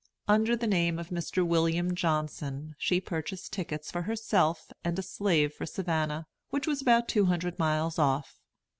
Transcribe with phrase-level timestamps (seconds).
[0.27, 1.45] Under the name of Mr.
[1.45, 7.25] William Johnson, she purchased tickets for herself and slave for Savannah, which was about two
[7.25, 8.39] hundred miles off.